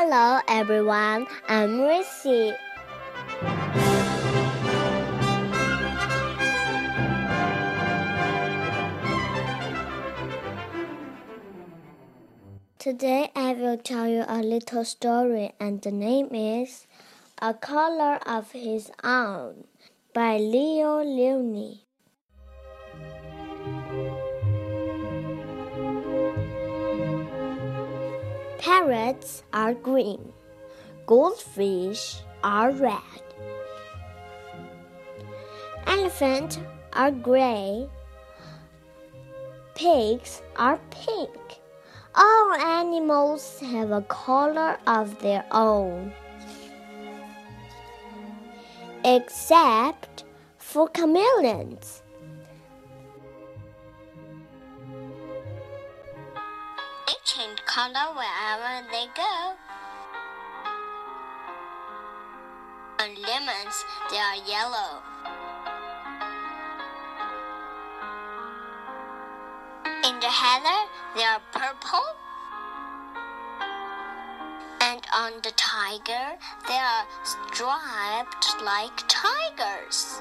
Hello 0.00 0.38
everyone, 0.46 1.26
I'm 1.48 1.80
Rissy. 1.80 2.54
Today 12.78 13.32
I 13.34 13.54
will 13.54 13.76
tell 13.76 14.06
you 14.06 14.24
a 14.28 14.38
little 14.38 14.84
story 14.84 15.54
and 15.58 15.82
the 15.82 15.90
name 15.90 16.32
is 16.32 16.86
A 17.42 17.52
Color 17.52 18.20
of 18.24 18.52
His 18.52 18.92
Own 19.02 19.66
by 20.14 20.38
Leo 20.38 21.02
Lionni. 21.02 21.87
Parrots 28.88 29.42
are 29.52 29.74
green. 29.74 30.32
Goldfish 31.04 32.22
are 32.42 32.70
red. 32.70 33.22
Elephants 35.86 36.58
are 36.94 37.10
gray. 37.10 37.86
Pigs 39.74 40.40
are 40.56 40.80
pink. 40.88 41.60
All 42.14 42.52
animals 42.54 43.60
have 43.60 43.90
a 43.90 44.00
color 44.00 44.78
of 44.86 45.20
their 45.20 45.44
own. 45.52 46.14
Except 49.04 50.24
for 50.56 50.88
chameleons. 50.88 52.02
Change 57.38 57.64
color 57.66 58.14
wherever 58.14 58.86
they 58.90 59.06
go. 59.14 59.54
On 63.00 63.14
lemons, 63.14 63.84
they 64.10 64.18
are 64.18 64.36
yellow. 64.48 65.02
In 70.04 70.18
the 70.18 70.26
heather, 70.26 70.80
they 71.14 71.22
are 71.22 71.40
purple. 71.52 72.08
And 74.80 75.02
on 75.14 75.32
the 75.42 75.52
tiger, 75.54 76.38
they 76.66 76.74
are 76.74 77.06
striped 77.22 78.62
like 78.64 79.04
tigers. 79.06 80.20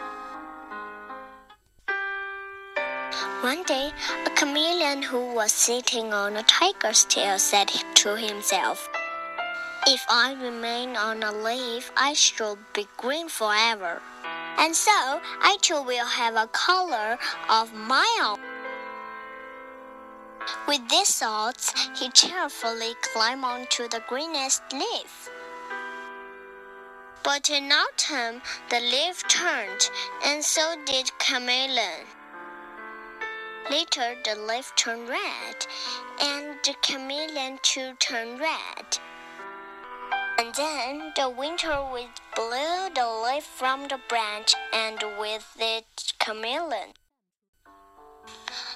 One 3.41 3.63
day, 3.63 3.91
a 4.25 4.29
chameleon 4.31 5.03
who 5.03 5.33
was 5.33 5.51
sitting 5.51 6.13
on 6.13 6.37
a 6.37 6.43
tiger's 6.43 7.05
tail 7.05 7.37
said 7.37 7.69
to 7.95 8.17
himself, 8.17 8.89
If 9.85 10.05
I 10.09 10.33
remain 10.33 10.95
on 10.95 11.23
a 11.23 11.31
leaf, 11.31 11.91
I 11.95 12.13
shall 12.13 12.57
be 12.73 12.87
green 12.97 13.29
forever. 13.29 14.01
And 14.57 14.75
so 14.75 14.91
I 14.91 15.57
too 15.61 15.81
will 15.83 16.07
have 16.07 16.35
a 16.35 16.47
color 16.47 17.19
of 17.49 17.73
my 17.73 18.09
own. 18.23 18.39
With 20.67 20.89
these 20.89 21.19
thoughts, 21.19 21.73
he 21.99 22.09
cheerfully 22.09 22.95
climbed 23.13 23.43
onto 23.43 23.87
the 23.87 24.01
greenest 24.07 24.61
leaf. 24.73 25.29
But 27.23 27.49
in 27.49 27.71
autumn, 27.71 28.41
the 28.69 28.79
leaf 28.79 29.27
turned, 29.27 29.89
and 30.25 30.43
so 30.43 30.75
did 30.85 31.11
chameleon. 31.19 32.07
Later, 33.69 34.15
the 34.23 34.35
leaf 34.35 34.71
turned 34.77 35.09
red, 35.09 35.67
and 36.21 36.57
the 36.63 36.73
chameleon 36.81 37.59
too 37.63 37.93
turned 37.99 38.39
red. 38.39 38.97
And 40.39 40.55
then 40.55 41.11
the 41.15 41.29
winter 41.29 41.83
wind 41.91 42.11
blew 42.35 42.89
the 42.95 43.07
leaf 43.25 43.43
from 43.43 43.89
the 43.89 43.99
branch, 44.07 44.53
and 44.71 45.03
with 45.19 45.57
it, 45.59 46.13
chameleon. 46.19 46.93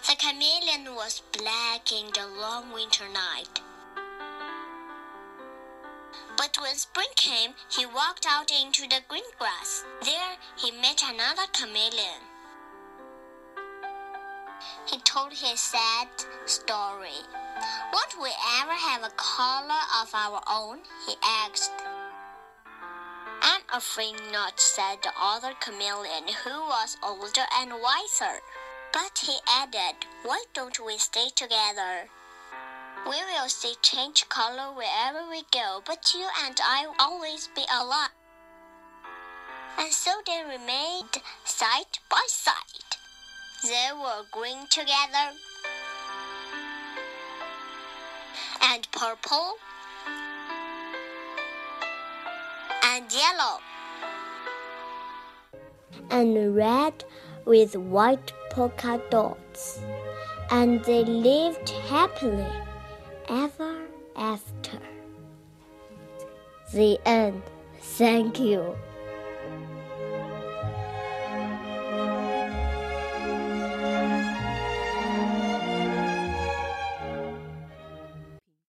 The 0.08 0.16
chameleon 0.18 0.94
was 0.94 1.22
black 1.38 1.92
in 1.94 2.08
the 2.14 2.28
long 2.28 2.74
winter 2.74 3.08
night. 3.14 3.62
But 6.36 6.58
when 6.60 6.76
spring 6.76 7.14
came, 7.16 7.54
he 7.70 7.86
walked 7.86 8.26
out 8.28 8.52
into 8.52 8.90
the 8.90 9.02
green 9.08 9.24
grass. 9.40 9.86
There 10.04 10.36
he 10.58 10.72
met 10.72 11.02
another 11.06 11.48
chameleon. 11.54 12.31
He 14.86 15.00
told 15.00 15.34
his 15.34 15.60
sad 15.60 16.08
story. 16.46 17.22
Won't 17.94 18.22
we 18.22 18.32
ever 18.62 18.74
have 18.74 19.04
a 19.04 19.16
color 19.16 19.84
of 20.02 20.14
our 20.14 20.42
own? 20.50 20.80
he 21.08 21.16
asked. 21.24 21.72
I'm 23.42 23.62
afraid 23.74 24.16
not, 24.32 24.60
said 24.60 25.02
the 25.02 25.12
other 25.20 25.54
chameleon, 25.60 26.28
who 26.44 26.62
was 26.62 26.98
older 27.04 27.46
and 27.58 27.72
wiser. 27.82 28.42
But 28.94 29.20
he 29.20 29.38
added, 29.48 30.06
Why 30.24 30.44
don't 30.54 30.80
we 30.86 30.98
stay 30.98 31.30
together? 31.30 32.10
We 33.06 33.18
will 33.24 33.50
see 33.50 33.76
change 33.82 34.30
color 34.30 34.72
wherever 34.74 35.30
we 35.30 35.44
go, 35.52 35.82
but 35.86 36.14
you 36.14 36.28
and 36.46 36.60
I 36.64 36.88
will 36.88 36.96
always 37.00 37.48
be 37.56 37.66
alive. 37.72 38.10
And 39.78 39.92
so 39.92 40.22
they 40.26 40.44
remained 40.44 41.22
side 41.44 41.98
by 42.10 42.24
side. 42.28 42.91
They 43.64 43.90
were 43.94 44.24
green 44.32 44.68
together 44.68 45.38
and 48.64 48.88
purple 48.92 49.56
and 52.84 53.06
yellow 53.12 53.60
and 56.12 56.56
red 56.56 57.04
with 57.46 57.76
white 57.76 58.34
polka 58.52 59.02
dots. 59.10 59.80
And 60.50 60.84
they 60.84 61.04
lived 61.04 61.70
happily 61.70 62.46
ever 63.30 63.78
after. 64.16 64.80
The 66.74 67.00
end. 67.06 67.42
Thank 67.80 68.40
you. 68.40 68.76